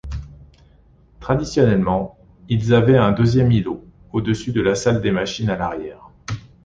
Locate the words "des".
4.99-5.11